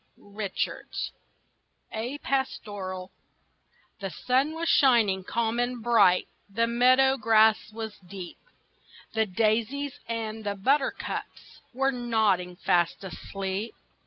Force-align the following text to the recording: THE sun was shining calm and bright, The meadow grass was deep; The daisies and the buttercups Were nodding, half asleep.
THE 0.17 0.49
sun 4.25 4.53
was 4.55 4.67
shining 4.67 5.23
calm 5.23 5.59
and 5.59 5.83
bright, 5.83 6.27
The 6.49 6.65
meadow 6.65 7.17
grass 7.17 7.71
was 7.71 7.99
deep; 7.99 8.39
The 9.13 9.27
daisies 9.27 9.99
and 10.07 10.43
the 10.43 10.55
buttercups 10.55 11.61
Were 11.75 11.91
nodding, 11.91 12.57
half 12.65 12.93
asleep. 13.03 13.75